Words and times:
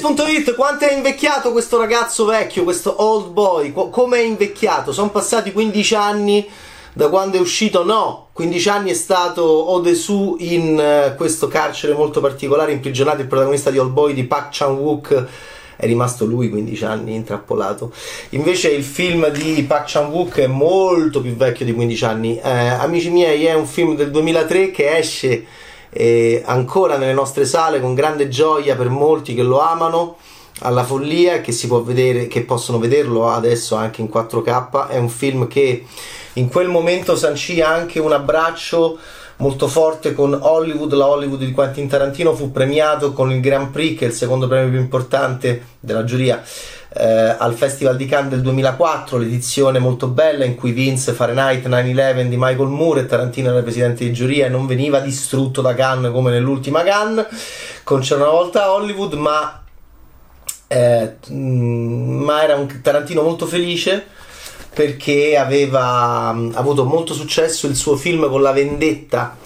Games.it, 0.00 0.54
quanto 0.54 0.84
è 0.84 0.92
invecchiato 0.92 1.50
questo 1.50 1.76
ragazzo 1.76 2.24
vecchio, 2.24 2.62
questo 2.62 3.02
old 3.02 3.32
boy? 3.32 3.72
Co- 3.72 3.88
come 3.88 4.18
è 4.18 4.22
invecchiato? 4.22 4.92
Sono 4.92 5.10
passati 5.10 5.50
15 5.50 5.94
anni 5.96 6.48
da 6.92 7.08
quando 7.08 7.36
è 7.36 7.40
uscito? 7.40 7.84
No, 7.84 8.28
15 8.32 8.68
anni 8.68 8.90
è 8.90 8.94
stato 8.94 9.70
Odesu 9.72 10.36
in 10.38 10.78
uh, 10.78 11.16
questo 11.16 11.48
carcere 11.48 11.94
molto 11.94 12.20
particolare, 12.20 12.70
imprigionato 12.70 13.22
il 13.22 13.26
protagonista 13.26 13.70
di 13.70 13.78
Old 13.78 13.90
Boy 13.90 14.14
di 14.14 14.24
Park 14.24 14.48
Chan-wook 14.52 15.26
è 15.74 15.86
rimasto 15.86 16.24
lui 16.24 16.48
15 16.48 16.84
anni 16.84 17.14
intrappolato. 17.14 17.92
Invece 18.30 18.70
il 18.70 18.84
film 18.84 19.28
di 19.30 19.62
Park 19.62 19.90
Chan-wook 19.90 20.38
è 20.38 20.46
molto 20.46 21.20
più 21.20 21.34
vecchio 21.34 21.64
di 21.64 21.72
15 21.72 22.04
anni. 22.04 22.40
Eh, 22.40 22.50
amici 22.50 23.10
miei, 23.10 23.46
è 23.46 23.54
un 23.54 23.66
film 23.66 23.94
del 23.96 24.10
2003 24.10 24.70
che 24.70 24.96
esce 24.96 25.44
eh, 25.90 26.42
ancora 26.44 26.96
nelle 26.96 27.12
nostre 27.12 27.44
sale 27.44 27.80
con 27.80 27.94
grande 27.94 28.28
gioia 28.28 28.76
per 28.76 28.88
molti 28.88 29.34
che 29.34 29.42
lo 29.42 29.60
amano 29.60 30.16
alla 30.60 30.84
follia 30.84 31.34
e 31.34 31.40
che 31.40 31.52
si 31.52 31.66
può 31.66 31.82
vedere 31.82 32.26
che 32.26 32.42
possono 32.42 32.78
vederlo 32.78 33.28
adesso 33.28 33.76
anche 33.76 34.00
in 34.00 34.08
4K 34.12 34.88
è 34.88 34.96
un 34.96 35.08
film 35.08 35.46
che 35.46 35.86
in 36.34 36.48
quel 36.48 36.68
momento 36.68 37.16
sancì 37.16 37.60
anche 37.60 38.00
un 38.00 38.12
abbraccio 38.12 38.98
molto 39.38 39.68
forte 39.68 40.14
con 40.14 40.36
Hollywood, 40.40 40.92
la 40.94 41.06
Hollywood 41.06 41.40
di 41.40 41.52
Quentin 41.52 41.88
Tarantino 41.88 42.34
fu 42.34 42.50
premiato 42.50 43.12
con 43.12 43.30
il 43.30 43.40
Grand 43.40 43.70
Prix 43.70 43.98
che 43.98 44.04
è 44.04 44.08
il 44.08 44.14
secondo 44.14 44.48
premio 44.48 44.70
più 44.70 44.78
importante 44.78 45.62
della 45.80 46.04
giuria 46.04 46.42
eh, 46.90 47.36
al 47.38 47.54
Festival 47.54 47.96
di 47.96 48.06
Cannes 48.06 48.30
del 48.30 48.40
2004, 48.42 49.18
l'edizione 49.18 49.78
molto 49.78 50.08
bella 50.08 50.44
in 50.44 50.54
cui 50.54 50.72
vinse 50.72 51.12
Fahrenheit 51.12 51.66
9-11 51.66 52.28
di 52.28 52.36
Michael 52.36 52.68
Moore 52.68 53.00
e 53.00 53.06
Tarantino 53.06 53.50
era 53.50 53.62
presidente 53.62 54.04
di 54.04 54.12
giuria 54.12 54.46
e 54.46 54.48
non 54.48 54.66
veniva 54.66 55.00
distrutto 55.00 55.60
da 55.60 55.74
Cannes 55.74 56.10
come 56.10 56.30
nell'ultima 56.30 56.82
Cannes, 56.82 57.26
con 57.84 58.00
C'era 58.00 58.22
una 58.22 58.32
volta 58.32 58.72
Hollywood, 58.72 59.12
ma, 59.14 59.62
eh, 60.66 61.16
ma 61.28 62.42
era 62.42 62.56
un 62.56 62.80
Tarantino 62.82 63.22
molto 63.22 63.46
felice 63.46 64.16
perché 64.78 65.36
aveva 65.36 66.32
mm, 66.32 66.50
avuto 66.54 66.84
molto 66.84 67.12
successo 67.12 67.66
il 67.66 67.74
suo 67.74 67.96
film 67.96 68.28
con 68.28 68.42
la 68.42 68.52
vendetta 68.52 69.36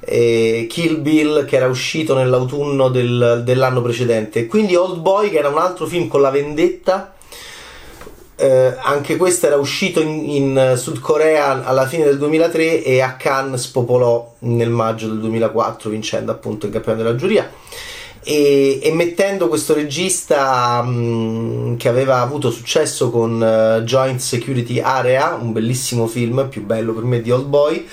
eh, 0.00 0.66
Kill 0.68 1.00
Bill 1.00 1.46
che 1.46 1.56
era 1.56 1.68
uscito 1.68 2.14
nell'autunno 2.14 2.90
del, 2.90 3.40
dell'anno 3.46 3.80
precedente. 3.80 4.46
Quindi 4.46 4.74
Old 4.74 4.98
Boy 4.98 5.30
che 5.30 5.38
era 5.38 5.48
un 5.48 5.56
altro 5.56 5.86
film 5.86 6.06
con 6.06 6.20
la 6.20 6.28
vendetta. 6.28 7.14
Eh, 8.36 8.74
anche 8.78 9.16
questo 9.16 9.46
era 9.46 9.56
uscito 9.56 10.02
in, 10.02 10.28
in, 10.28 10.74
Sud 10.76 10.98
Corea 10.98 11.64
alla 11.64 11.86
fine 11.86 12.04
del 12.04 12.18
2003 12.18 12.82
e 12.82 13.00
a 13.00 13.14
Cannes 13.14 13.62
spopolò 13.62 14.34
nel 14.40 14.68
maggio 14.68 15.06
del 15.06 15.20
2004 15.20 15.88
vincendo 15.88 16.32
appunto 16.32 16.66
il 16.66 16.72
campione 16.72 16.98
della 16.98 17.14
giuria 17.14 17.48
e, 18.24 18.80
e 18.82 18.92
mettendo 18.92 19.48
questo 19.48 19.74
regista 19.74 20.82
mh, 20.82 21.76
che 21.76 21.88
aveva 21.88 22.20
avuto 22.20 22.50
successo 22.50 23.10
con 23.10 23.40
uh, 23.40 23.82
Joint 23.84 24.18
Security 24.18 24.80
Area 24.80 25.38
un 25.40 25.52
bellissimo 25.52 26.06
film 26.06 26.48
più 26.48 26.64
bello 26.64 26.92
per 26.92 27.04
me 27.04 27.20
di 27.20 27.30
Old 27.30 27.46
Boy 27.46 27.86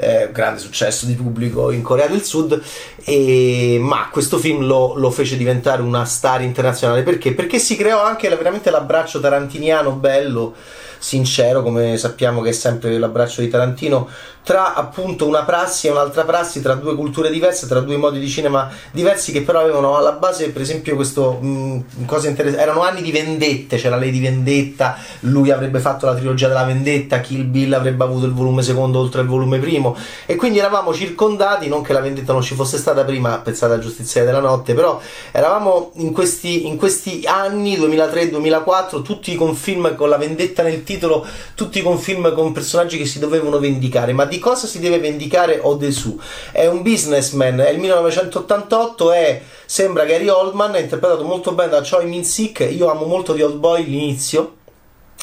eh, 0.00 0.30
grande 0.32 0.60
successo 0.60 1.06
di 1.06 1.14
pubblico 1.14 1.72
in 1.72 1.82
Corea 1.82 2.06
del 2.06 2.22
Sud, 2.22 2.60
e, 3.04 3.78
ma 3.80 4.08
questo 4.12 4.38
film 4.38 4.64
lo, 4.64 4.94
lo, 4.94 5.10
fece 5.10 5.36
diventare 5.36 5.82
una 5.82 6.04
star 6.04 6.42
internazionale 6.42 7.02
perché? 7.02 7.32
Perché 7.32 7.58
si 7.58 7.76
creò 7.76 8.02
anche 8.02 8.28
veramente 8.28 8.70
l'abbraccio 8.70 9.18
tarantiniano 9.18 9.92
bello 9.92 10.54
sincero, 10.98 11.62
come 11.62 11.96
sappiamo 11.96 12.40
che 12.40 12.50
è 12.50 12.52
sempre 12.52 12.98
l'abbraccio 12.98 13.40
di 13.40 13.48
Tarantino, 13.48 14.08
tra 14.48 14.72
appunto 14.72 15.26
una 15.26 15.44
prassi 15.44 15.88
e 15.88 15.90
un'altra 15.90 16.24
prassi, 16.24 16.62
tra 16.62 16.72
due 16.72 16.94
culture 16.94 17.30
diverse, 17.30 17.66
tra 17.66 17.80
due 17.80 17.98
modi 17.98 18.18
di 18.18 18.28
cinema 18.28 18.70
diversi 18.92 19.30
che 19.30 19.42
però 19.42 19.60
avevano 19.60 19.94
alla 19.94 20.12
base, 20.12 20.48
per 20.48 20.62
esempio, 20.62 20.94
questo 20.94 21.32
mh, 21.32 22.06
cosa 22.06 22.28
interessante, 22.28 22.62
erano 22.62 22.80
anni 22.80 23.02
di 23.02 23.12
vendette, 23.12 23.76
c'era 23.76 23.96
lei 23.96 24.10
di 24.10 24.20
vendetta, 24.20 24.96
lui 25.20 25.50
avrebbe 25.50 25.80
fatto 25.80 26.06
la 26.06 26.14
trilogia 26.14 26.48
della 26.48 26.64
vendetta, 26.64 27.20
Kill 27.20 27.50
Bill 27.50 27.74
avrebbe 27.74 28.04
avuto 28.04 28.24
il 28.24 28.32
volume 28.32 28.62
secondo 28.62 28.98
oltre 28.98 29.20
il 29.20 29.26
volume 29.28 29.58
primo 29.58 29.94
e 30.24 30.34
quindi 30.36 30.60
eravamo 30.60 30.94
circondati, 30.94 31.68
non 31.68 31.82
che 31.82 31.92
la 31.92 32.00
vendetta 32.00 32.32
non 32.32 32.40
ci 32.40 32.54
fosse 32.54 32.78
stata 32.78 33.04
prima, 33.04 33.40
pensate 33.40 33.74
alla 33.74 33.82
giustizia 33.82 34.24
della 34.24 34.40
notte, 34.40 34.72
però 34.72 34.98
eravamo 35.30 35.90
in 35.96 36.12
questi, 36.12 36.66
in 36.66 36.78
questi 36.78 37.24
anni 37.26 37.76
2003-2004 37.76 39.02
tutti 39.02 39.34
con 39.34 39.54
film 39.54 39.94
con 39.94 40.08
la 40.08 40.16
vendetta 40.16 40.62
nel 40.62 40.84
titolo 40.88 41.26
tutti 41.54 41.82
con 41.82 41.98
film 41.98 42.32
con 42.32 42.52
personaggi 42.52 42.96
che 42.96 43.04
si 43.04 43.18
dovevano 43.18 43.58
vendicare, 43.58 44.14
ma 44.14 44.24
di 44.24 44.38
cosa 44.38 44.66
si 44.66 44.80
deve 44.80 44.98
vendicare 44.98 45.58
Odesu? 45.60 46.18
È 46.50 46.66
un 46.66 46.80
businessman, 46.80 47.60
è 47.60 47.68
il 47.68 47.78
1988, 47.78 49.12
è, 49.12 49.42
sembra 49.66 50.06
Gary 50.06 50.28
Oldman, 50.28 50.74
è 50.74 50.80
interpretato 50.80 51.24
molto 51.24 51.52
bene 51.52 51.70
da 51.70 51.82
Choi 51.82 52.06
Min-sik, 52.06 52.66
io 52.70 52.90
amo 52.90 53.04
molto 53.04 53.34
di 53.34 53.42
Old 53.42 53.58
Boy 53.58 53.84
l'inizio, 53.84 54.54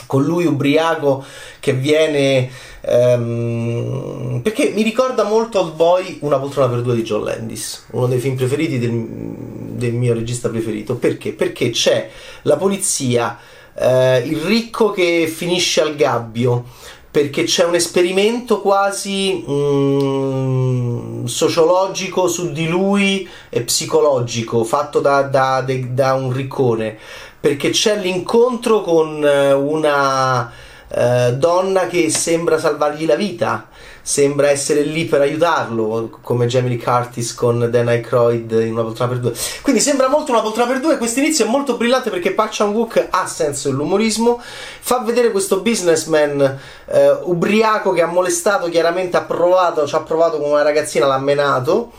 con 0.06 0.24
lui 0.24 0.46
ubriaco 0.46 1.24
che 1.60 1.74
viene 1.74 2.50
um, 2.82 4.42
perché 4.44 4.72
mi 4.76 4.84
ricorda 4.84 5.24
molto 5.24 5.62
Old 5.62 5.74
Boy 5.74 6.20
una 6.22 6.38
poltrona 6.38 6.68
per 6.68 6.82
due 6.82 6.96
di 6.96 7.02
John 7.02 7.24
Landis 7.24 7.86
uno 7.92 8.06
dei 8.06 8.20
film 8.20 8.36
preferiti 8.36 8.78
del, 8.78 8.94
del 8.94 9.94
mio 9.94 10.14
regista 10.14 10.50
preferito 10.50 10.96
perché? 10.96 11.32
perché 11.32 11.70
c'è 11.70 12.10
la 12.44 12.58
polizia 12.58 13.40
eh, 13.78 14.20
il 14.20 14.38
ricco 14.38 14.92
che 14.92 15.28
finisce 15.28 15.82
al 15.82 15.96
gabbio 15.96 16.66
perché 17.12 17.44
c'è 17.44 17.64
un 17.64 17.76
esperimento 17.76 18.60
quasi 18.60 19.44
mm, 19.50 21.26
sociologico 21.26 22.28
su 22.28 22.52
di 22.52 22.68
lui 22.68 23.28
e 23.50 23.62
psicologico 23.62 24.64
fatto 24.66 25.00
da, 25.00 25.22
da, 25.22 25.64
da, 25.66 26.14
un 26.14 26.34
riccone 26.34 26.98
perché 27.40 27.70
c'è 27.70 27.98
l'incontro 27.98 28.82
con 28.82 29.26
eh, 29.26 29.54
una 29.54 30.52
eh, 30.90 31.34
donna 31.34 31.88
che 31.88 32.10
sembra 32.10 32.60
salvargli 32.60 33.06
la 33.06 33.16
vita 33.16 33.68
sembra 34.06 34.52
essere 34.52 34.84
lì 34.84 35.06
per 35.06 35.22
aiutarlo, 35.22 36.20
come 36.22 36.46
Jamie 36.46 36.78
Curtis 36.78 37.34
con 37.34 37.72
Dan 37.72 37.88
Aykroyd 37.88 38.52
in 38.52 38.74
una 38.74 38.84
poltrona 38.84 39.12
per 39.12 39.20
due. 39.20 39.34
Quindi 39.64 39.82
sembra 39.82 40.10
molto 40.10 40.32
una 40.32 40.42
poltrona 40.42 40.72
per 40.72 40.80
due. 40.80 41.00
Questo 41.00 41.18
inizio 41.18 41.46
è 41.46 41.48
molto 41.48 41.76
brillante 41.76 42.12
perché 42.12 42.32
Park 42.32 42.52
Chan-wook 42.54 43.08
ha 43.10 43.26
senso 43.26 43.70
dell'umorismo, 43.70 44.40
fa 44.80 45.00
vedere 45.00 45.32
questo 45.32 45.62
businessman 45.62 46.60
eh, 46.86 47.18
ubriaco 47.24 47.94
che 47.94 48.04
ha 48.04 48.06
molestato, 48.06 48.70
chiaramente 48.70 49.18
ha 49.18 49.24
provato, 49.24 49.88
ci 49.88 49.96
ha 49.96 50.02
provato 50.02 50.38
con 50.38 50.52
una 50.52 50.62
ragazzina, 50.62 51.08
l'ha 51.08 51.18
menato. 51.18 51.94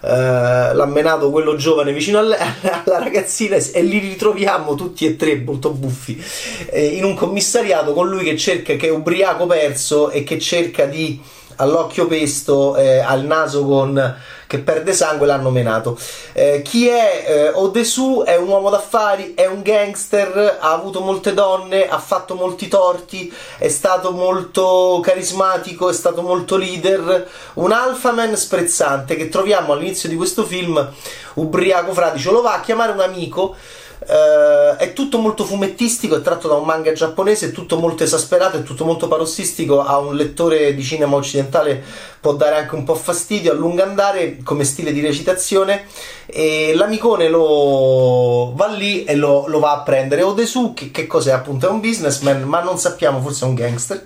Uh, 0.00 0.74
l'ha 0.74 0.86
menato 0.86 1.30
quello 1.30 1.56
giovane 1.56 1.92
vicino 1.92 2.18
alla, 2.18 2.36
alla, 2.84 2.98
ragazzina 2.98 3.56
e 3.56 3.82
li 3.82 3.98
ritroviamo 3.98 4.74
tutti 4.74 5.04
e 5.04 5.16
tre 5.16 5.36
molto 5.36 5.70
buffi. 5.70 6.22
Eh, 6.70 6.86
in 6.86 7.04
un 7.04 7.14
commissariato 7.14 7.92
con 7.92 8.08
lui 8.08 8.24
che 8.24 8.36
cerca 8.36 8.74
che 8.76 8.86
è 8.86 8.90
ubriaco 8.90 9.46
perso 9.46 10.10
e 10.10 10.24
che 10.24 10.38
cerca 10.38 10.86
di 10.86 11.20
all'occhio 11.60 12.06
pesto, 12.06 12.74
eh, 12.76 12.98
al 12.98 13.24
naso 13.24 13.64
con, 13.64 14.16
che 14.46 14.58
perde 14.58 14.92
sangue, 14.92 15.26
l'hanno 15.26 15.50
menato. 15.50 15.98
Eh, 16.32 16.62
chi 16.62 16.88
è 16.88 17.24
eh, 17.26 17.48
Odesu? 17.50 18.22
È 18.24 18.36
un 18.36 18.48
uomo 18.48 18.70
d'affari, 18.70 19.34
è 19.34 19.46
un 19.46 19.62
gangster, 19.62 20.58
ha 20.60 20.72
avuto 20.72 21.00
molte 21.00 21.34
donne, 21.34 21.88
ha 21.88 21.98
fatto 21.98 22.34
molti 22.34 22.66
torti, 22.66 23.32
è 23.58 23.68
stato 23.68 24.10
molto 24.10 25.00
carismatico, 25.02 25.88
è 25.88 25.92
stato 25.92 26.22
molto 26.22 26.56
leader, 26.56 27.28
un 27.54 27.72
alphaman 27.72 28.36
sprezzante 28.36 29.14
che 29.14 29.28
troviamo 29.28 29.72
all'inizio 29.74 30.08
di 30.08 30.16
questo 30.16 30.44
film, 30.44 30.90
ubriaco 31.34 31.92
fradicio, 31.92 32.32
lo 32.32 32.40
va 32.40 32.54
a 32.54 32.60
chiamare 32.60 32.92
un 32.92 33.00
amico 33.00 33.54
Uh, 34.00 34.76
è 34.76 34.92
tutto 34.94 35.18
molto 35.18 35.44
fumettistico, 35.44 36.16
è 36.16 36.22
tratto 36.22 36.48
da 36.48 36.54
un 36.54 36.64
manga 36.64 36.92
giapponese, 36.92 37.48
è 37.48 37.52
tutto 37.52 37.78
molto 37.78 38.02
esasperato, 38.02 38.56
è 38.56 38.62
tutto 38.62 38.84
molto 38.84 39.08
parossistico. 39.08 39.82
A 39.82 39.98
un 39.98 40.16
lettore 40.16 40.74
di 40.74 40.82
cinema 40.82 41.16
occidentale 41.16 41.82
può 42.20 42.34
dare 42.34 42.56
anche 42.56 42.74
un 42.74 42.84
po' 42.84 42.94
fastidio 42.94 43.52
a 43.52 43.54
lungo 43.54 43.82
andare 43.82 44.38
come 44.42 44.64
stile 44.64 44.92
di 44.92 45.00
recitazione. 45.00 45.86
E 46.26 46.72
l'amicone 46.74 47.28
lo 47.28 48.52
va 48.54 48.68
lì 48.68 49.04
e 49.04 49.16
lo, 49.16 49.46
lo 49.48 49.58
va 49.58 49.72
a 49.72 49.80
prendere. 49.82 50.22
Odesu, 50.22 50.72
che, 50.72 50.90
che 50.90 51.06
cos'è? 51.06 51.32
Appunto, 51.32 51.66
è 51.66 51.70
un 51.70 51.80
businessman, 51.80 52.42
ma 52.42 52.62
non 52.62 52.78
sappiamo, 52.78 53.20
forse 53.20 53.44
è 53.44 53.48
un 53.48 53.54
gangster 53.54 54.04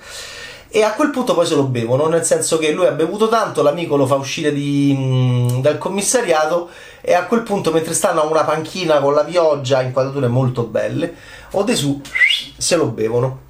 e 0.76 0.82
a 0.82 0.94
quel 0.94 1.10
punto 1.10 1.34
poi 1.34 1.46
se 1.46 1.54
lo 1.54 1.62
bevono, 1.62 2.08
nel 2.08 2.24
senso 2.24 2.58
che 2.58 2.72
lui 2.72 2.86
ha 2.86 2.90
bevuto 2.90 3.28
tanto, 3.28 3.62
l'amico 3.62 3.94
lo 3.94 4.06
fa 4.06 4.16
uscire 4.16 4.52
di, 4.52 4.92
mh, 4.92 5.60
dal 5.60 5.78
commissariato 5.78 6.68
e 7.00 7.14
a 7.14 7.26
quel 7.26 7.42
punto 7.42 7.70
mentre 7.70 7.94
stanno 7.94 8.22
a 8.22 8.26
una 8.26 8.42
panchina 8.42 8.98
con 8.98 9.14
la 9.14 9.22
pioggia, 9.22 9.82
inquadrature 9.82 10.26
molto 10.26 10.64
belle, 10.64 11.14
Odesu 11.52 12.00
se 12.56 12.74
lo 12.74 12.86
bevono. 12.86 13.42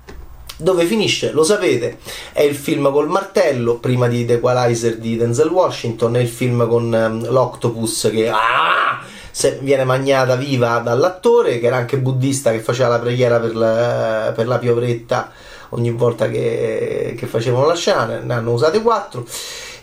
Dove 0.58 0.84
finisce? 0.84 1.32
Lo 1.32 1.44
sapete, 1.44 1.96
è 2.34 2.42
il 2.42 2.54
film 2.54 2.92
col 2.92 3.08
martello, 3.08 3.76
prima 3.76 4.06
di 4.06 4.26
The 4.26 4.34
Equalizer 4.34 4.98
di 4.98 5.16
Denzel 5.16 5.48
Washington, 5.48 6.16
è 6.16 6.20
il 6.20 6.28
film 6.28 6.68
con 6.68 6.92
um, 6.92 7.30
l'octopus 7.30 8.10
che 8.12 8.28
ah, 8.28 9.00
se 9.30 9.60
viene 9.62 9.84
magnata 9.84 10.36
viva 10.36 10.76
dall'attore, 10.80 11.58
che 11.58 11.68
era 11.68 11.76
anche 11.76 11.96
buddista, 11.96 12.50
che 12.50 12.60
faceva 12.60 12.90
la 12.90 12.98
preghiera 12.98 13.40
per 13.40 13.56
la, 13.56 14.32
per 14.34 14.46
la 14.46 14.58
piovretta 14.58 15.32
ogni 15.74 15.90
volta 15.90 16.28
che, 16.28 17.14
che 17.16 17.26
facevano 17.26 17.66
la 17.66 17.74
scena, 17.74 18.04
ne 18.18 18.34
hanno 18.34 18.52
usate 18.52 18.80
quattro. 18.82 19.26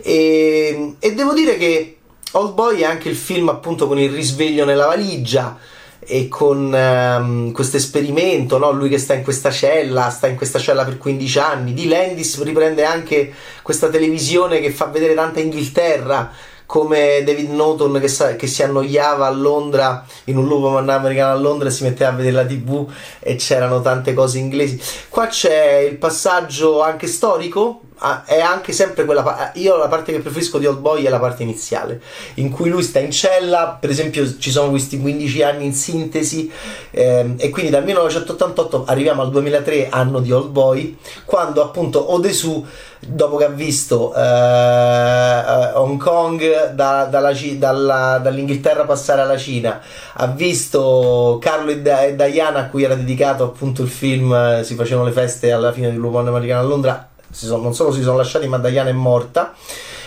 E, 0.01 0.95
e 0.99 1.13
devo 1.13 1.33
dire 1.33 1.57
che 1.57 1.97
Old 2.33 2.53
Boy 2.53 2.79
è 2.79 2.85
anche 2.85 3.09
il 3.09 3.15
film 3.15 3.49
appunto 3.49 3.87
con 3.87 3.99
il 3.99 4.11
risveglio 4.11 4.65
nella 4.65 4.85
valigia. 4.85 5.57
e 6.03 6.27
con 6.27 6.73
um, 6.73 7.51
questo 7.51 7.77
esperimento, 7.77 8.57
no? 8.57 8.71
lui 8.71 8.89
che 8.89 8.97
sta 8.97 9.13
in 9.13 9.21
questa 9.21 9.51
cella, 9.51 10.09
sta 10.09 10.25
in 10.25 10.35
questa 10.35 10.57
cella 10.57 10.83
per 10.83 10.97
15 10.97 11.39
anni, 11.39 11.73
di 11.73 11.87
Landis 11.87 12.41
riprende 12.41 12.83
anche 12.83 13.31
questa 13.61 13.87
televisione 13.87 14.59
che 14.61 14.71
fa 14.71 14.85
vedere 14.85 15.13
tanta 15.13 15.39
Inghilterra, 15.41 16.31
come 16.71 17.21
David 17.25 17.49
Norton 17.49 17.99
che, 17.99 18.07
sa, 18.07 18.37
che, 18.37 18.47
si 18.47 18.63
annoiava 18.63 19.27
a 19.27 19.29
Londra 19.29 20.05
in 20.25 20.37
un 20.37 20.47
lupo 20.47 20.77
americano 20.77 21.33
a 21.33 21.35
Londra 21.35 21.67
e 21.67 21.71
si 21.71 21.83
metteva 21.83 22.11
a 22.11 22.13
vedere 22.13 22.33
la 22.33 22.45
tv 22.45 22.89
e 23.19 23.35
c'erano 23.35 23.81
tante 23.81 24.13
cose 24.13 24.37
inglesi. 24.37 24.81
Qua 25.09 25.27
c'è 25.27 25.79
il 25.79 25.97
passaggio 25.97 26.81
anche 26.81 27.07
storico 27.07 27.81
è 28.25 28.39
anche 28.39 28.71
sempre 28.73 29.05
quella 29.05 29.51
io 29.55 29.77
la 29.77 29.87
parte 29.87 30.11
che 30.11 30.19
preferisco 30.19 30.57
di 30.57 30.65
Old 30.65 30.79
Boy 30.79 31.03
è 31.03 31.09
la 31.09 31.19
parte 31.19 31.43
iniziale 31.43 32.01
in 32.35 32.49
cui 32.49 32.69
lui 32.69 32.81
sta 32.81 32.97
in 32.97 33.11
cella 33.11 33.77
per 33.79 33.91
esempio 33.91 34.39
ci 34.39 34.49
sono 34.49 34.71
questi 34.71 34.99
15 34.99 35.43
anni 35.43 35.65
in 35.65 35.73
sintesi 35.73 36.51
ehm, 36.89 37.35
e 37.37 37.49
quindi 37.49 37.69
dal 37.69 37.83
1988 37.83 38.85
arriviamo 38.87 39.21
al 39.21 39.29
2003 39.29 39.89
anno 39.89 40.19
di 40.19 40.31
Old 40.31 40.49
Boy 40.49 40.97
quando 41.25 41.61
appunto 41.61 42.11
Odesu 42.11 42.65
dopo 42.99 43.35
che 43.35 43.45
ha 43.45 43.49
visto 43.49 44.13
eh, 44.15 44.19
eh 44.19 45.71
Hong 45.73 46.01
Kong 46.01 46.71
da, 46.73 47.05
dalla, 47.05 47.31
dalla, 47.57 48.17
dall'Inghilterra 48.17 48.85
passare 48.85 49.21
alla 49.21 49.37
Cina 49.37 49.79
ha 50.13 50.25
visto 50.25 51.37
Carlo 51.39 51.69
e, 51.69 51.81
Diana 52.15 52.59
a 52.59 52.67
cui 52.67 52.83
era 52.83 52.95
dedicato 52.95 53.43
appunto 53.43 53.83
il 53.83 53.89
film 53.89 54.33
eh, 54.33 54.63
si 54.63 54.73
facevano 54.73 55.05
le 55.05 55.13
feste 55.13 55.51
alla 55.51 55.71
fine 55.71 55.91
Lupone 55.91 56.29
Americano 56.29 56.61
a 56.61 56.63
Londra 56.63 57.09
sono, 57.31 57.61
non 57.61 57.73
solo 57.73 57.91
si 57.91 58.01
sono 58.01 58.17
lasciati, 58.17 58.47
ma 58.47 58.57
Diana 58.57 58.89
è 58.89 58.93
morta. 58.93 59.53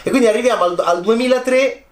E 0.02 0.10
quindi 0.10 0.28
arriviamo 0.28 0.64
al, 0.64 0.82
al 0.84 1.00
2003, 1.00 1.84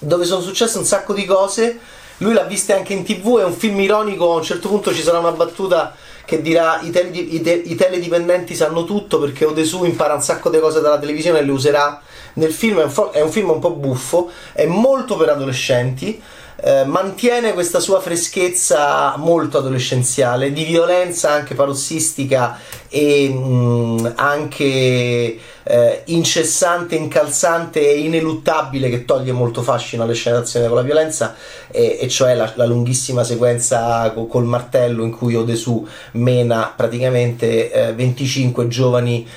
dove 0.00 0.24
sono 0.24 0.40
successe 0.40 0.78
un 0.78 0.84
sacco 0.84 1.12
di 1.12 1.24
cose. 1.24 1.78
Lui 2.18 2.32
l'ha 2.32 2.44
vista 2.44 2.74
anche 2.74 2.92
in 2.92 3.04
tv, 3.04 3.38
è 3.38 3.44
un 3.44 3.52
film 3.52 3.78
ironico, 3.80 4.32
a 4.32 4.36
un 4.36 4.42
certo 4.42 4.68
punto 4.68 4.92
ci 4.92 5.02
sarà 5.02 5.18
una 5.18 5.32
battuta 5.32 5.94
che 6.24 6.42
dirà 6.42 6.80
i, 6.82 6.90
tele, 6.90 7.08
i, 7.16 7.40
i 7.70 7.74
teledipendenti 7.74 8.54
sanno 8.54 8.84
tutto 8.84 9.18
perché 9.18 9.46
Odesu 9.46 9.84
impara 9.84 10.12
un 10.12 10.20
sacco 10.20 10.50
di 10.50 10.58
cose 10.58 10.80
dalla 10.80 10.98
televisione 10.98 11.38
e 11.38 11.42
le 11.42 11.52
userà 11.52 12.02
nel 12.34 12.52
film, 12.52 12.80
è 12.80 12.84
un, 12.84 13.08
è 13.12 13.20
un 13.22 13.30
film 13.30 13.50
un 13.50 13.60
po' 13.60 13.70
buffo, 13.70 14.30
è 14.52 14.66
molto 14.66 15.16
per 15.16 15.30
adolescenti, 15.30 16.20
eh, 16.60 16.84
mantiene 16.84 17.52
questa 17.52 17.78
sua 17.78 18.00
freschezza 18.00 19.16
molto 19.16 19.58
adolescenziale, 19.58 20.52
di 20.52 20.64
violenza 20.64 21.30
anche 21.30 21.54
parossistica 21.54 22.58
e 22.88 23.28
mh, 23.28 23.36
mm, 23.38 24.06
anche 24.16 25.38
eh, 25.62 26.02
incessante, 26.06 26.96
incalzante 26.96 27.80
e 27.80 28.00
ineluttabile 28.00 28.88
che 28.88 29.04
toglie 29.04 29.32
molto 29.32 29.62
fascino 29.62 30.02
alle 30.02 30.14
scene 30.14 30.38
d'azione 30.38 30.66
con 30.66 30.76
la 30.76 30.82
violenza 30.82 31.36
e, 31.70 31.98
e 32.00 32.08
cioè 32.08 32.34
la, 32.34 32.50
la, 32.56 32.64
lunghissima 32.64 33.22
sequenza 33.22 34.10
col, 34.12 34.26
col 34.26 34.44
martello 34.44 35.04
in 35.04 35.10
cui 35.10 35.36
Odesu 35.36 35.86
mena 36.12 36.72
praticamente 36.74 37.70
eh, 37.70 37.92
25 37.92 38.66
giovani 38.66 39.28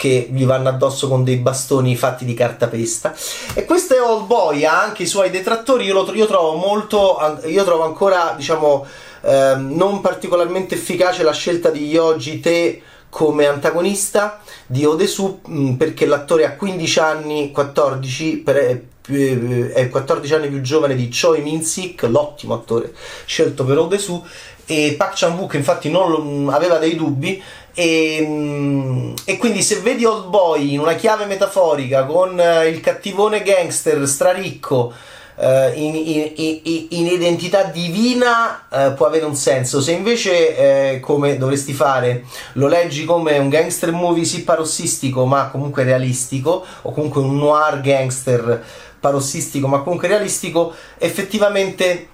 che 0.00 0.30
gli 0.32 0.46
vanno 0.46 0.70
addosso 0.70 1.08
con 1.08 1.24
dei 1.24 1.36
bastoni 1.36 1.94
fatti 1.94 2.24
di 2.24 2.32
cartapesta. 2.32 3.14
E 3.52 3.66
questo 3.66 3.94
è 3.94 4.00
Old 4.00 4.24
Boy, 4.24 4.64
ha 4.64 4.80
anche 4.80 5.02
i 5.02 5.06
suoi 5.06 5.28
detrattori, 5.28 5.84
io, 5.84 5.92
lo, 5.92 6.14
io 6.14 6.24
trovo 6.24 6.54
molto, 6.54 7.18
io 7.44 7.62
trovo 7.64 7.84
ancora, 7.84 8.32
diciamo, 8.34 8.86
eh, 9.20 9.56
non 9.58 10.00
particolarmente 10.00 10.74
efficace 10.74 11.22
la 11.22 11.34
scelta 11.34 11.68
di 11.68 11.86
Yoji 11.86 12.40
Te 12.40 12.82
come 13.10 13.44
antagonista 13.44 14.40
di 14.66 14.86
Odesu 14.86 15.42
mm, 15.46 15.74
perché 15.74 16.06
l'attore 16.06 16.46
ha 16.46 16.54
15 16.54 16.98
anni, 17.00 17.50
14, 17.50 18.38
per, 18.38 18.56
eh, 18.56 19.72
è 19.74 19.88
14 19.90 20.32
anni 20.32 20.48
più 20.48 20.62
giovane 20.62 20.94
di 20.94 21.10
Choi 21.10 21.42
Min-sik, 21.42 22.04
l'ottimo 22.04 22.54
attore 22.54 22.94
scelto 23.26 23.66
per 23.66 23.76
Odesu 23.76 24.24
e 24.70 24.94
Park 24.96 25.14
Chan-wook 25.16 25.54
infatti 25.54 25.90
non 25.90 26.44
mm, 26.44 26.48
aveva 26.48 26.78
dei 26.78 26.94
dubbi 26.94 27.42
e, 27.74 28.24
mm, 28.26 29.14
e, 29.24 29.36
quindi 29.36 29.62
se 29.62 29.76
vedi 29.80 30.04
Old 30.04 30.26
Boy 30.26 30.74
in 30.74 30.80
una 30.80 30.94
chiave 30.94 31.26
metaforica 31.26 32.04
con 32.04 32.38
uh, 32.38 32.66
il 32.66 32.80
cattivone 32.80 33.42
gangster 33.42 34.06
straricco 34.06 34.92
uh, 35.36 35.44
in, 35.74 35.94
in, 35.94 36.86
in, 36.90 37.06
identità 37.06 37.64
divina 37.64 38.66
uh, 38.68 38.94
può 38.94 39.06
avere 39.06 39.24
un 39.24 39.36
senso. 39.36 39.80
Se 39.80 39.92
invece 39.92 40.98
come 41.00 41.36
dovresti 41.36 41.72
fare 41.72 42.24
lo 42.54 42.66
leggi 42.66 43.04
come 43.04 43.38
un 43.38 43.48
gangster 43.48 43.92
movie 43.92 44.24
sì 44.24 44.42
parossistico 44.42 45.24
ma 45.24 45.48
comunque 45.48 45.84
realistico 45.84 46.64
o 46.82 46.92
comunque 46.92 47.20
un 47.20 47.36
noir 47.36 47.80
gangster 47.80 48.62
parossistico 48.98 49.66
ma 49.68 49.80
comunque 49.80 50.08
realistico 50.08 50.74
effettivamente 50.98 52.08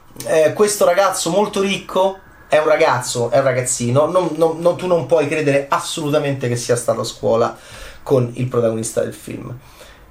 questo 0.55 0.87
ragazzo 0.87 1.31
molto 1.31 1.61
ricco 1.61 2.21
è 2.49 2.59
un 2.59 2.67
ragazzo, 2.67 3.31
è 3.31 3.39
un 3.39 3.45
ragazzino, 3.45 4.07
non, 4.07 4.31
non, 4.37 4.61
non, 4.61 4.77
tu 4.77 4.87
non 4.87 5.07
puoi 5.07 5.29
credere 5.29 5.67
assolutamente 5.69 6.49
che 6.49 6.57
sia 6.57 6.77
stato 6.77 7.01
a 7.01 7.05
scuola 7.05 7.57
con 8.03 8.31
il 8.35 8.47
protagonista 8.47 9.01
del 9.01 9.15
film 9.15 9.55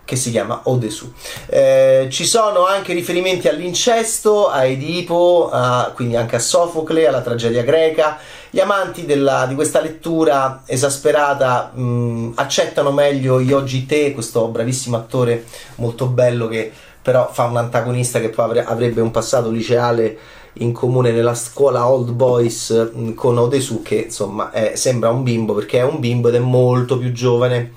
che 0.05 0.15
si 0.15 0.29
chiama 0.29 0.61
Odesu. 0.65 1.11
Eh, 1.47 2.07
ci 2.11 2.25
sono 2.25 2.67
anche 2.67 2.93
riferimenti 2.93 3.47
all'incesto, 3.47 4.47
a 4.49 4.63
Edipo, 4.65 5.49
a, 5.51 5.91
quindi 5.95 6.15
anche 6.15 6.35
a 6.35 6.39
Sofocle, 6.39 7.07
alla 7.07 7.21
tragedia 7.21 7.63
greca. 7.63 8.19
Gli 8.51 8.59
amanti 8.59 9.05
della, 9.05 9.47
di 9.47 9.55
questa 9.55 9.81
lettura 9.81 10.61
esasperata 10.65 11.71
mh, 11.73 12.33
accettano 12.35 12.91
meglio 12.91 13.39
Yoji 13.39 13.85
Te, 13.87 14.13
questo 14.13 14.47
bravissimo 14.47 14.95
attore 14.95 15.45
molto 15.75 16.05
bello 16.05 16.47
che 16.47 16.71
però 17.01 17.29
fa 17.31 17.43
un 17.43 17.57
antagonista 17.57 18.19
che 18.19 18.29
poi 18.29 18.57
avrebbe 18.57 18.99
un 18.99 19.11
passato 19.11 19.51
liceale 19.51 20.17
in 20.59 20.71
comune 20.71 21.11
nella 21.11 21.35
scuola 21.35 21.87
Old 21.87 22.11
Boys 22.11 22.91
mm, 22.95 23.13
con 23.13 23.37
Odesu 23.37 23.81
che 23.81 23.95
insomma 23.95 24.51
è, 24.51 24.75
sembra 24.75 25.09
un 25.09 25.23
bimbo 25.23 25.53
perché 25.53 25.79
è 25.79 25.83
un 25.83 25.99
bimbo 25.99 26.29
ed 26.29 26.35
è 26.35 26.39
molto 26.39 26.97
più 26.97 27.11
giovane. 27.11 27.73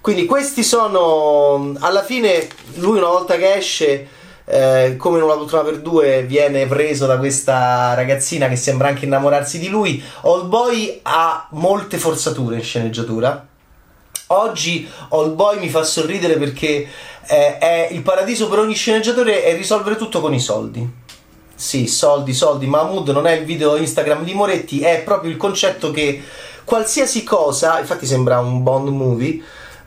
Quindi 0.00 0.26
questi 0.26 0.62
sono 0.62 1.58
mm, 1.58 1.76
alla 1.80 2.02
fine 2.02 2.48
lui 2.74 2.98
una 2.98 3.08
volta 3.08 3.36
che 3.36 3.54
esce 3.54 4.08
eh, 4.44 4.96
come 4.98 5.18
in 5.18 5.24
una 5.24 5.34
poltrona 5.34 5.62
per 5.62 5.80
due 5.80 6.24
viene 6.24 6.66
preso 6.66 7.06
da 7.06 7.16
questa 7.16 7.94
ragazzina 7.94 8.48
che 8.48 8.56
sembra 8.56 8.88
anche 8.88 9.04
innamorarsi 9.06 9.58
di 9.58 9.68
lui. 9.68 10.02
Old 10.22 10.46
Boy 10.48 11.00
ha 11.02 11.46
molte 11.52 11.98
forzature 11.98 12.56
in 12.56 12.62
sceneggiatura. 12.62 13.46
Oggi 14.28 14.88
Old 15.10 15.34
Boy 15.34 15.58
mi 15.58 15.68
fa 15.68 15.82
sorridere 15.82 16.36
perché 16.36 16.88
eh, 17.26 17.58
è 17.58 17.88
il 17.90 18.02
paradiso 18.02 18.48
per 18.48 18.58
ogni 18.58 18.74
sceneggiatore 18.74 19.44
è 19.44 19.54
risolvere 19.56 19.96
tutto 19.96 20.20
con 20.20 20.34
i 20.34 20.40
soldi 20.40 21.00
sì, 21.54 21.86
soldi, 21.86 22.32
soldi. 22.34 22.66
Mahmood 22.66 23.08
non 23.08 23.26
è 23.26 23.32
il 23.32 23.44
video 23.44 23.76
Instagram 23.76 24.24
di 24.24 24.34
Moretti, 24.34 24.80
è 24.80 25.02
proprio 25.02 25.30
il 25.30 25.36
concetto 25.36 25.90
che 25.90 26.22
qualsiasi 26.64 27.24
cosa, 27.24 27.78
infatti 27.78 28.06
sembra 28.06 28.38
un 28.40 28.62
Bond 28.62 28.88
movie, 28.88 29.42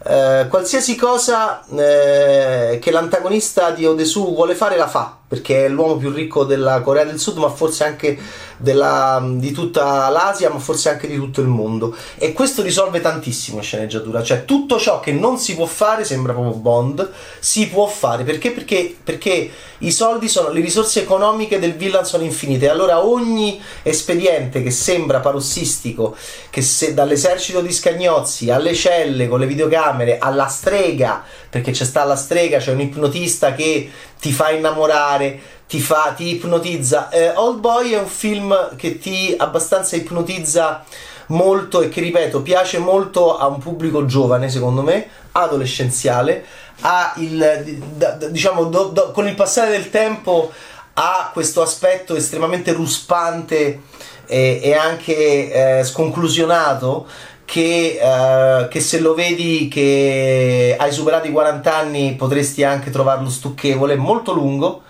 eh, 0.05 0.45
qualsiasi 0.49 0.95
cosa 0.95 1.65
eh, 1.75 2.79
che 2.79 2.91
l'antagonista 2.91 3.71
di 3.71 3.85
Odesu 3.85 4.33
vuole 4.33 4.53
fare 4.53 4.77
la 4.77 4.87
fa 4.87 5.17
perché 5.35 5.65
è 5.65 5.69
l'uomo 5.69 5.97
più 5.97 6.11
ricco 6.11 6.45
della 6.45 6.79
Corea 6.79 7.03
del 7.03 7.19
Sud, 7.19 7.37
ma 7.37 7.49
forse 7.49 7.83
anche 7.83 8.17
della, 8.55 9.21
di 9.21 9.51
tutta 9.51 10.07
l'Asia, 10.07 10.49
ma 10.49 10.59
forse 10.59 10.87
anche 10.87 11.07
di 11.07 11.15
tutto 11.15 11.41
il 11.41 11.47
mondo. 11.47 11.93
E 12.15 12.31
questo 12.31 12.61
risolve 12.61 13.01
tantissimo 13.01 13.57
in 13.57 13.63
sceneggiatura, 13.63 14.23
cioè 14.23 14.45
tutto 14.45 14.79
ciò 14.79 15.01
che 15.01 15.11
non 15.11 15.37
si 15.37 15.55
può 15.55 15.65
fare, 15.65 16.05
sembra 16.05 16.31
proprio 16.31 16.53
Bond, 16.53 17.11
si 17.39 17.67
può 17.67 17.85
fare. 17.85 18.23
Perché? 18.23 18.51
Perché, 18.51 18.95
perché 19.03 19.51
i 19.79 19.91
soldi 19.91 20.29
sono, 20.29 20.51
le 20.51 20.61
risorse 20.61 21.01
economiche 21.01 21.59
del 21.59 21.73
villain 21.73 22.05
sono 22.05 22.23
infinite. 22.23 22.69
Allora 22.69 23.05
ogni 23.05 23.61
espediente 23.83 24.63
che 24.63 24.71
sembra 24.71 25.19
parossistico, 25.19 26.15
che 26.49 26.61
se, 26.61 26.93
dall'esercito 26.93 27.59
di 27.59 27.73
scagnozzi 27.73 28.49
alle 28.51 28.73
celle 28.73 29.27
con 29.27 29.41
le 29.41 29.47
videocamere, 29.47 30.17
alla 30.17 30.47
strega, 30.47 31.23
perché 31.49 31.71
c'è 31.71 31.83
sta 31.83 32.05
la 32.05 32.15
strega, 32.15 32.59
c'è 32.59 32.71
un 32.71 32.79
ipnotista 32.79 33.53
che 33.53 33.89
ti 34.19 34.31
fa 34.31 34.49
innamorare, 34.51 35.24
ti, 35.67 35.79
fa, 35.79 36.13
ti 36.15 36.35
ipnotizza. 36.35 37.09
Eh, 37.09 37.29
Old 37.35 37.59
Boy 37.59 37.91
è 37.91 37.99
un 37.99 38.07
film 38.07 38.75
che 38.75 38.97
ti 38.97 39.33
abbastanza 39.37 39.95
ipnotizza 39.95 40.83
molto 41.27 41.81
e 41.81 41.89
che 41.89 42.01
ripeto 42.01 42.41
piace 42.41 42.77
molto 42.77 43.37
a 43.37 43.47
un 43.47 43.57
pubblico 43.57 44.05
giovane 44.05 44.47
secondo 44.47 44.83
me 44.83 45.07
adolescenziale 45.31 46.45
ha 46.81 47.13
il 47.17 47.81
diciamo 48.29 48.65
do, 48.65 48.89
do, 48.89 49.11
con 49.11 49.27
il 49.27 49.33
passare 49.33 49.71
del 49.71 49.89
tempo 49.89 50.51
ha 50.93 51.31
questo 51.33 51.63
aspetto 51.63 52.15
estremamente 52.15 52.73
ruspante 52.73 53.81
e, 54.27 54.59
e 54.61 54.73
anche 54.75 55.79
eh, 55.79 55.83
sconclusionato 55.83 57.07
che, 57.45 57.99
uh, 58.01 58.67
che, 58.67 58.79
se 58.81 58.99
lo 58.99 59.13
vedi 59.13 59.67
che 59.67 60.75
hai 60.77 60.91
superato 60.91 61.27
i 61.27 61.31
40 61.31 61.75
anni 61.75 62.15
potresti 62.15 62.63
anche 62.63 62.89
trovarlo 62.89 63.29
stucchevole, 63.29 63.95
molto 63.95 64.33
lungo, 64.33 64.81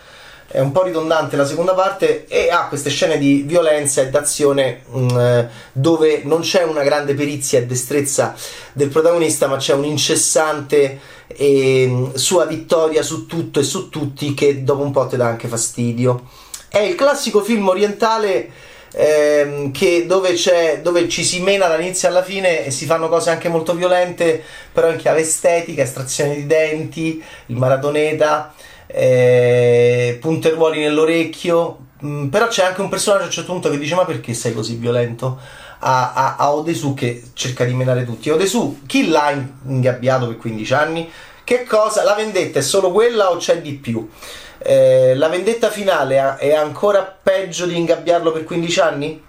è 0.47 0.59
un 0.59 0.71
po' 0.71 0.83
ridondante 0.83 1.35
la 1.35 1.45
seconda 1.45 1.73
parte 1.73 2.27
e 2.27 2.49
ha 2.49 2.67
queste 2.67 2.89
scene 2.89 3.17
di 3.17 3.43
violenza 3.45 4.01
e 4.01 4.09
d'azione 4.09 4.83
mh, 4.87 5.13
mm, 5.13 5.39
dove 5.73 6.21
non 6.23 6.41
c'è 6.41 6.63
una 6.63 6.83
grande 6.83 7.13
perizia 7.13 7.59
e 7.59 7.65
destrezza 7.65 8.35
del 8.73 8.89
protagonista 8.89 9.47
ma 9.47 9.57
c'è 9.57 9.73
un 9.73 9.85
incessante 9.85 10.99
e, 11.27 11.87
mm, 11.87 12.13
sua 12.13 12.45
vittoria 12.45 13.01
su 13.01 13.25
tutto 13.25 13.59
e 13.59 13.63
su 13.63 13.89
tutti 13.89 14.33
che 14.33 14.63
dopo 14.63 14.83
un 14.83 14.91
po' 14.91 15.07
ti 15.07 15.17
dà 15.17 15.25
anche 15.25 15.47
fastidio. 15.47 16.29
È 16.69 16.79
il 16.79 16.95
classico 16.95 17.41
film 17.41 17.67
orientale 17.67 18.49
ehm, 18.91 19.71
che 19.71 20.05
dove, 20.05 20.35
dove 20.81 21.09
ci 21.09 21.23
si 21.23 21.41
mena 21.41 21.67
dall'inizio 21.67 22.07
alla 22.07 22.23
fine 22.23 22.65
e 22.65 22.71
si 22.71 22.85
fanno 22.85 23.09
cose 23.09 23.29
anche 23.29 23.49
molto 23.49 23.73
violente, 23.73 24.43
però 24.71 24.89
in 24.89 24.97
chiave 24.97 25.21
estetica, 25.21 25.81
estrazione 25.81 26.35
di 26.35 26.45
denti, 26.45 27.23
il 27.47 27.55
maratoneta, 27.55 28.53
eh, 28.87 30.17
punteruoli 30.19 30.79
nell'orecchio. 30.79 31.77
Mm, 32.03 32.27
però 32.27 32.47
c'è 32.47 32.65
anche 32.65 32.81
un 32.81 32.89
personaggio 32.89 33.23
a 33.23 33.25
un 33.27 33.31
certo 33.31 33.51
punto 33.51 33.69
che 33.69 33.77
dice: 33.77 33.95
Ma 33.95 34.05
perché 34.05 34.33
sei 34.33 34.53
così 34.53 34.75
violento? 34.75 35.37
A, 35.79 36.13
a, 36.13 36.35
a 36.37 36.53
Odesu 36.53 36.93
che 36.93 37.23
cerca 37.33 37.65
di 37.65 37.73
menare 37.73 38.05
tutti. 38.05 38.29
Odesu, 38.29 38.81
chi 38.85 39.07
l'ha 39.07 39.31
ingabbiato 39.67 40.27
per 40.27 40.37
15 40.37 40.73
anni? 40.73 41.11
Che 41.43 41.63
cosa? 41.63 42.03
La 42.03 42.15
vendetta 42.15 42.59
è 42.59 42.61
solo 42.61 42.91
quella 42.91 43.31
o 43.31 43.37
c'è 43.37 43.61
di 43.61 43.73
più? 43.73 44.09
Eh, 44.57 45.13
la 45.15 45.27
vendetta 45.27 45.69
finale 45.69 46.37
è 46.37 46.53
ancora 46.55 47.03
peggio 47.03 47.67
di 47.67 47.77
ingabbiarlo 47.77 48.31
per 48.31 48.43
15 48.43 48.79
anni? 48.79 49.23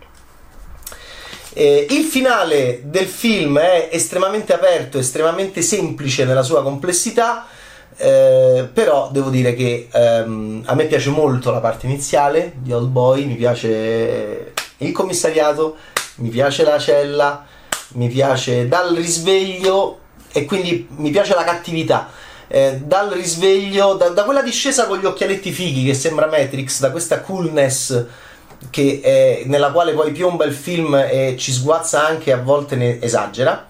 Eh, 1.59 1.87
il 1.91 2.05
finale 2.05 2.83
del 2.85 3.07
film 3.07 3.59
è 3.59 3.89
estremamente 3.91 4.53
aperto, 4.53 4.99
estremamente 4.99 5.63
semplice 5.63 6.25
nella 6.25 6.43
sua 6.43 6.63
complessità, 6.63 7.47
eh, 7.97 8.69
però 8.73 9.09
devo 9.11 9.31
dire 9.31 9.55
che 9.55 9.89
ehm, 9.91 10.63
a 10.67 10.75
me 10.75 10.85
piace 10.85 11.11
molto 11.11 11.51
la 11.51 11.61
parte 11.61 11.87
iniziale 11.87 12.53
di 12.57 12.73
Old 12.73 12.89
Boy, 12.89 13.25
mi 13.25 13.35
piace 13.35 14.53
il 14.79 14.93
commissariato, 14.93 15.77
mi 16.17 16.29
piace 16.29 16.65
la 16.65 16.79
cella, 16.79 17.45
mi 17.93 18.09
piace 18.09 18.69
dal 18.69 18.95
risveglio 18.95 19.99
e 20.33 20.45
quindi 20.45 20.87
mi 20.97 21.11
piace 21.11 21.35
la 21.35 21.45
cattività 21.45 22.11
eh, 22.49 22.81
dal 22.83 23.11
risveglio, 23.11 23.95
da, 23.95 24.09
da, 24.09 24.25
quella 24.25 24.43
discesa 24.43 24.87
con 24.87 24.99
gli 24.99 25.05
occhialetti 25.05 25.51
fighi 25.51 25.85
che 25.85 25.95
sembra 25.95 26.27
Matrix, 26.27 26.81
da 26.81 26.91
questa 26.91 27.21
coolness 27.21 28.05
è, 28.71 29.43
nella 29.47 29.71
quale 29.71 29.93
poi 29.93 30.13
piomba 30.13 30.45
il 30.45 30.55
film 30.55 30.95
e 30.95 31.37
ci 31.39 31.53
sguazza 31.53 32.07
anche 32.07 32.33
a 32.33 32.41
volte 32.41 32.77
ne 32.77 33.01
esagera. 33.01 33.67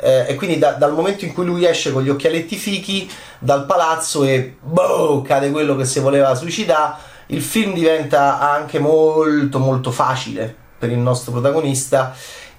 Eh, 0.00 0.26
e 0.28 0.34
quindi 0.36 0.58
da, 0.58 0.72
dal 0.72 0.92
momento 0.92 1.24
in 1.24 1.32
cui 1.32 1.44
lui 1.44 1.64
esce 1.64 1.92
con 1.92 2.02
gli 2.02 2.08
occhialetti 2.08 2.56
fichi 2.56 3.10
dal 3.38 3.66
palazzo 3.66 4.24
e 4.24 4.56
boh, 4.60 5.22
cade 5.22 5.50
quello 5.50 5.74
che 5.76 5.84
si 5.84 5.98
voleva 6.00 6.34
suicidare, 6.34 6.94
il 7.26 7.42
film 7.42 7.74
diventa 7.74 8.38
anche 8.38 8.78
molto 8.78 9.58
molto 9.58 9.90
facile 9.90 10.54
per 10.78 10.90
il 10.90 10.98
nostro 10.98 11.32
protagonista 11.32 12.14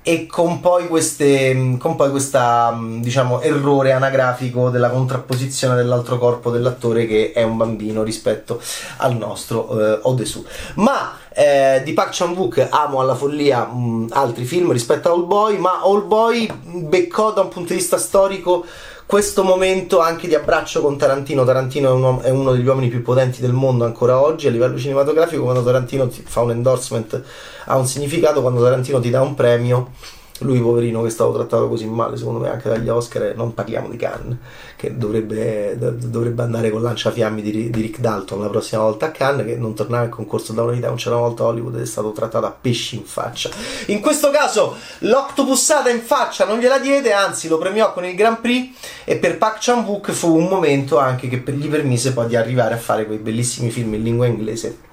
e 0.09 0.25
con 0.25 0.59
poi, 0.59 0.87
queste, 0.87 1.75
con 1.77 1.95
poi 1.95 2.09
questa 2.09 2.75
diciamo 2.81 3.41
errore 3.41 3.91
anagrafico 3.91 4.71
della 4.71 4.89
contrapposizione 4.89 5.75
dell'altro 5.75 6.17
corpo 6.17 6.49
dell'attore 6.49 7.05
che 7.05 7.31
è 7.31 7.43
un 7.43 7.57
bambino 7.57 8.01
rispetto 8.01 8.59
al 8.97 9.15
nostro 9.15 9.79
eh, 9.79 9.99
Odesu 10.01 10.43
ma 10.77 11.15
eh, 11.31 11.83
di 11.85 11.93
Park 11.93 12.09
Chan-wook 12.11 12.69
amo 12.71 13.01
alla 13.01 13.13
follia 13.13 13.65
mh, 13.65 14.07
altri 14.09 14.45
film 14.45 14.71
rispetto 14.71 15.09
a 15.09 15.11
All 15.11 15.27
Boy 15.27 15.57
ma 15.59 15.81
All 15.83 16.07
Boy 16.07 16.51
beccò 16.63 17.31
da 17.31 17.41
un 17.41 17.49
punto 17.49 17.73
di 17.73 17.77
vista 17.77 17.99
storico 17.99 18.65
questo 19.09 19.43
momento 19.43 20.01
anche 20.01 20.27
di 20.27 20.35
abbraccio 20.35 20.81
con 20.81 20.95
Tarantino. 20.95 21.43
Tarantino 21.43 21.89
è 21.89 21.91
uno, 21.91 22.21
è 22.21 22.29
uno, 22.29 22.51
degli 22.51 22.67
uomini 22.67 22.89
più 22.89 23.01
potenti 23.01 23.41
del 23.41 23.53
mondo 23.53 23.83
ancora 23.83 24.21
oggi 24.21 24.45
a 24.45 24.51
livello 24.51 24.77
cinematografico. 24.77 25.41
Quando 25.41 25.63
Tarantino 25.63 26.07
fa 26.11 26.41
un 26.41 26.51
endorsement 26.51 27.19
ha 27.65 27.75
un 27.75 27.87
significato, 27.87 28.41
quando 28.41 28.61
Tarantino 28.61 28.99
ti 28.99 29.09
dà 29.09 29.21
un 29.21 29.33
premio 29.33 29.93
lui 30.39 30.59
poverino 30.59 31.01
che 31.01 31.07
è 31.07 31.11
stato 31.11 31.33
trattato 31.33 31.67
così 31.67 31.85
male 31.85 32.17
secondo 32.17 32.39
me 32.39 32.49
anche 32.49 32.69
dagli 32.69 32.87
Oscar 32.89 33.33
non 33.35 33.53
parliamo 33.53 33.89
di 33.89 33.97
Cannes 33.97 34.37
che 34.75 34.97
dovrebbe, 34.97 35.77
dovrebbe 35.77 36.41
andare 36.41 36.69
con 36.69 36.81
lanciafiammi 36.81 37.41
di, 37.41 37.69
di, 37.69 37.81
Rick 37.81 37.99
Dalton 37.99 38.41
la 38.41 38.49
prossima 38.49 38.81
volta 38.81 39.07
a 39.07 39.11
Cannes 39.11 39.45
che 39.45 39.55
non 39.55 39.73
tornava 39.73 40.05
in 40.05 40.09
concorso 40.09 40.53
da 40.53 40.63
una 40.63 40.71
vita 40.71 40.87
non 40.87 40.97
c'era 40.97 41.15
una 41.15 41.27
volta 41.27 41.43
a 41.43 41.47
Hollywood 41.47 41.75
ed 41.75 41.81
è 41.81 41.85
stato 41.85 42.11
trattato 42.11 42.45
a 42.45 42.55
pesci 42.59 42.95
in 42.95 43.03
faccia. 43.03 43.49
In 43.87 43.99
questo 43.99 44.31
caso 44.31 44.75
l'octopussata 44.99 45.89
in 45.89 46.01
faccia 46.01 46.45
non 46.45 46.59
gliela 46.59 46.79
diede 46.79 47.11
anzi 47.11 47.47
lo 47.47 47.57
premiò 47.57 47.93
con 47.93 48.05
il 48.05 48.15
Grand 48.15 48.39
Prix 48.39 48.75
e 49.03 49.17
per 49.17 49.37
Park 49.37 49.57
Chan-wook 49.59 50.11
fu 50.11 50.35
un 50.35 50.47
momento 50.47 50.97
anche 50.97 51.27
che 51.27 51.43
gli 51.51 51.67
permise 51.67 52.13
poi 52.13 52.27
di 52.27 52.35
arrivare 52.35 52.73
a 52.73 52.77
fare 52.77 53.05
quei 53.05 53.17
bellissimi 53.17 53.69
film 53.71 53.93
in 53.95 54.03
lingua 54.03 54.25
inglese 54.25 54.87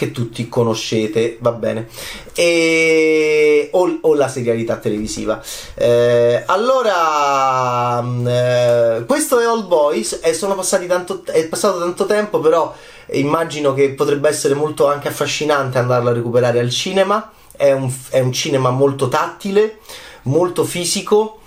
che 0.00 0.12
tutti 0.12 0.48
conoscete, 0.48 1.36
va 1.40 1.52
bene, 1.52 1.86
e, 2.32 3.29
o, 3.72 3.98
o 4.00 4.14
la 4.14 4.28
serialità 4.28 4.76
televisiva. 4.76 5.42
Eh, 5.74 6.42
allora, 6.46 8.00
mm, 8.00 8.26
eh, 8.26 9.04
questo 9.06 9.38
è 9.38 9.46
Old 9.46 9.66
Boys 9.66 10.20
e 10.22 10.32
passati 10.54 10.86
tanto, 10.86 11.22
è 11.26 11.46
passato 11.46 11.78
tanto 11.78 12.06
tempo, 12.06 12.40
però 12.40 12.74
immagino 13.12 13.74
che 13.74 13.90
potrebbe 13.90 14.28
essere 14.28 14.54
molto 14.54 14.86
anche 14.86 15.08
affascinante 15.08 15.78
andarlo 15.78 16.10
a 16.10 16.12
recuperare 16.14 16.60
al 16.60 16.70
cinema. 16.70 17.32
È 17.56 17.72
un, 17.72 17.92
è 18.08 18.20
un 18.20 18.32
cinema 18.32 18.70
molto 18.70 19.08
tattile, 19.08 19.80
molto 20.22 20.64
fisico, 20.64 21.40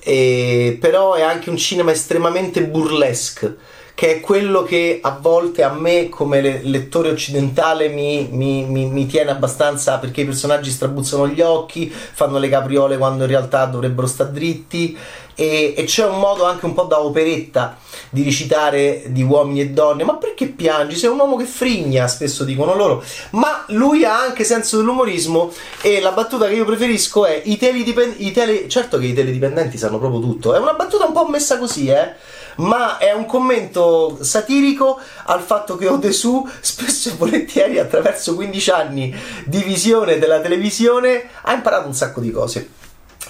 e, 0.00 0.76
però 0.80 1.14
è 1.14 1.22
anche 1.22 1.50
un 1.50 1.56
cinema 1.56 1.92
estremamente 1.92 2.62
burlesque 2.64 3.56
che 3.94 4.16
è 4.16 4.20
quello 4.20 4.62
che 4.62 5.00
a 5.02 5.18
volte 5.20 5.62
a 5.62 5.72
me 5.72 6.08
come 6.08 6.60
lettore 6.62 7.10
occidentale 7.10 7.88
mi, 7.88 8.28
mi, 8.30 8.64
mi, 8.64 8.86
mi, 8.86 9.06
tiene 9.06 9.30
abbastanza 9.30 9.98
perché 9.98 10.22
i 10.22 10.24
personaggi 10.24 10.70
strabuzzano 10.70 11.28
gli 11.28 11.40
occhi, 11.40 11.90
fanno 11.90 12.38
le 12.38 12.48
capriole 12.48 12.96
quando 12.96 13.24
in 13.24 13.30
realtà 13.30 13.64
dovrebbero 13.66 14.06
stare 14.06 14.32
dritti. 14.32 14.96
E, 15.34 15.72
e, 15.74 15.84
c'è 15.84 16.06
un 16.06 16.18
modo 16.18 16.44
anche 16.44 16.66
un 16.66 16.74
po' 16.74 16.82
da 16.82 17.00
operetta 17.00 17.78
di 18.10 18.22
recitare 18.22 19.04
di 19.08 19.22
uomini 19.22 19.60
e 19.60 19.70
donne. 19.70 20.04
Ma 20.04 20.16
perché 20.16 20.46
piangi? 20.46 20.96
sei 20.96 21.08
un 21.08 21.18
uomo 21.18 21.36
che 21.36 21.44
frigna 21.44 22.06
spesso 22.06 22.44
dicono 22.44 22.74
loro. 22.74 23.02
Ma 23.30 23.64
lui 23.68 24.04
ha 24.04 24.20
anche 24.20 24.44
senso 24.44 24.76
dell'umorismo 24.76 25.52
e 25.80 26.00
la 26.00 26.12
battuta 26.12 26.48
che 26.48 26.54
io 26.54 26.64
preferisco 26.64 27.24
è 27.24 27.40
i 27.44 27.56
teledipendenti 27.56 28.30
tele... 28.32 28.68
certo 28.68 28.98
che 28.98 29.06
i 29.06 29.14
teledipendenti 29.14 29.78
sanno 29.78 29.98
proprio 29.98 30.20
tutto 30.20 30.54
è 30.54 30.58
una 30.58 30.74
battuta 30.74 31.06
un 31.06 31.12
po' 31.12 31.26
messa 31.28 31.58
così 31.58 31.88
eh 31.88 32.40
ma 32.56 32.98
è 32.98 33.12
un 33.12 33.26
commento 33.26 34.18
satirico 34.20 34.98
al 35.24 35.40
fatto 35.40 35.76
che 35.76 35.88
Odesu 35.88 36.48
spesso 36.60 37.10
e 37.10 37.12
volentieri 37.16 37.78
attraverso 37.78 38.34
15 38.34 38.70
anni 38.70 39.14
di 39.44 39.62
visione 39.62 40.18
della 40.18 40.40
televisione 40.40 41.28
ha 41.42 41.52
imparato 41.52 41.86
un 41.86 41.94
sacco 41.94 42.20
di 42.20 42.30
cose 42.30 42.80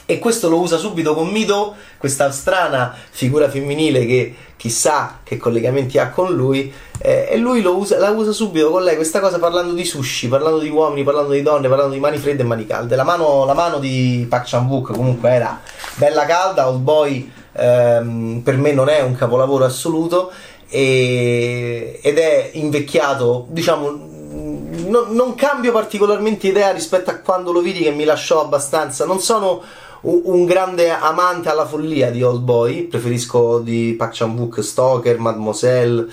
e 0.05 0.19
questo 0.19 0.49
lo 0.49 0.59
usa 0.59 0.76
subito 0.79 1.14
con 1.14 1.29
Mido, 1.29 1.75
questa 1.97 2.31
strana 2.33 2.95
figura 3.11 3.49
femminile 3.49 4.05
che 4.05 4.35
chissà 4.57 5.21
che 5.23 5.37
collegamenti 5.37 5.99
ha 5.99 6.11
con 6.11 6.35
lui 6.35 6.73
eh, 6.99 7.29
e 7.31 7.37
lui 7.37 7.64
usa, 7.64 7.99
la 7.99 8.11
usa 8.11 8.33
subito 8.33 8.71
con 8.71 8.83
lei 8.83 8.97
questa 8.97 9.21
cosa 9.21 9.38
parlando 9.38 9.73
di 9.73 9.85
sushi, 9.85 10.29
parlando 10.29 10.59
di 10.59 10.69
uomini, 10.69 11.02
parlando 11.02 11.33
di 11.33 11.43
donne, 11.43 11.69
parlando 11.69 11.95
di 11.95 12.00
mani 12.00 12.19
fredde 12.19 12.43
e 12.43 12.47
mani 12.47 12.67
calde. 12.67 12.95
La 12.97 13.05
mano, 13.05 13.45
la 13.45 13.55
mano 13.55 13.79
di 13.79 14.26
Park 14.29 14.49
Chan-wook 14.49 14.93
comunque 14.93 15.31
era 15.31 15.61
bella 15.97 16.26
calda, 16.26 16.69
Old 16.69 16.81
Boy 16.81 17.33
ehm, 17.52 18.40
per 18.44 18.56
me 18.56 18.73
non 18.73 18.88
è 18.88 19.00
un 19.00 19.14
capolavoro 19.14 19.64
assoluto 19.64 20.30
e, 20.68 22.00
ed 22.02 22.18
è 22.18 22.50
invecchiato, 22.54 23.47
diciamo, 23.49 23.90
no, 23.90 25.06
non 25.09 25.35
cambio 25.35 25.73
particolarmente 25.73 26.49
idea 26.49 26.73
rispetto 26.73 27.11
a 27.11 27.16
quando 27.16 27.52
lo 27.52 27.61
vidi 27.61 27.82
che 27.82 27.90
mi 27.90 28.04
lasciò 28.04 28.40
abbastanza, 28.40 29.04
non 29.04 29.21
sono 29.21 29.62
un 30.02 30.44
grande 30.47 30.90
amante 30.90 31.49
alla 31.49 31.66
follia 31.66 32.11
di 32.11 32.23
Old 32.23 32.42
Boy, 32.42 32.85
preferisco 32.85 33.61
di 33.61 33.94
Park 33.97 34.16
Chan-wook 34.16 34.61
Stoker, 34.61 35.18
Mademoiselle 35.18 36.09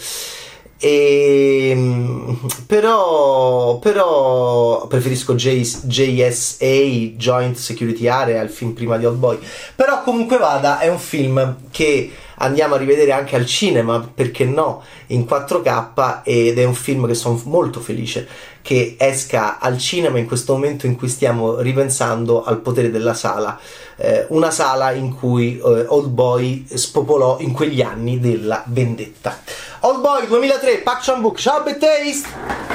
e, 0.81 1.69
ehm, 1.71 2.39
però, 2.65 3.79
però 3.79 4.87
preferisco 4.87 5.35
J, 5.35 5.61
JSA 5.83 7.15
Joint 7.17 7.57
Security 7.57 8.07
Area 8.07 8.41
il 8.41 8.49
film 8.49 8.71
prima 8.71 8.97
di 8.97 9.05
Old 9.05 9.17
Boy 9.17 9.39
però 9.75 10.01
comunque 10.03 10.37
vada 10.37 10.79
è 10.79 10.87
un 10.87 10.99
film 10.99 11.57
che 11.69 12.11
andiamo 12.35 12.75
a 12.75 12.77
rivedere 12.77 13.11
anche 13.11 13.35
al 13.35 13.45
cinema 13.45 14.09
perché 14.13 14.45
no 14.45 14.81
in 15.07 15.25
4K 15.29 16.21
ed 16.23 16.57
è 16.57 16.63
un 16.63 16.73
film 16.73 17.07
che 17.07 17.13
sono 17.13 17.41
molto 17.43 17.81
felice 17.81 18.27
che 18.61 18.95
esca 18.97 19.59
al 19.59 19.77
cinema 19.77 20.19
in 20.19 20.27
questo 20.27 20.53
momento 20.53 20.85
in 20.85 20.95
cui 20.95 21.07
stiamo 21.07 21.59
ripensando 21.59 22.43
al 22.43 22.59
potere 22.59 22.91
della 22.91 23.13
sala. 23.13 23.57
Eh, 23.95 24.25
una 24.29 24.51
sala 24.51 24.91
in 24.91 25.15
cui 25.15 25.57
eh, 25.57 25.85
Old 25.87 26.09
Boy 26.09 26.65
spopolò 26.71 27.39
in 27.39 27.51
quegli 27.51 27.81
anni 27.81 28.19
della 28.19 28.63
vendetta 28.67 29.39
Old 29.81 30.03
Boy 30.03 30.27
2003, 30.27 30.83
Pak 30.83 31.01
Chan 31.01 31.21
Book, 31.21 31.39
ciao 31.39 31.63
Taste! 31.63 32.68